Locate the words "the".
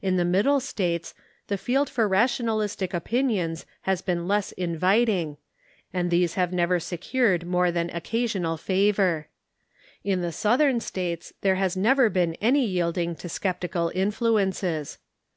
0.16-0.24, 1.48-1.58, 10.20-10.30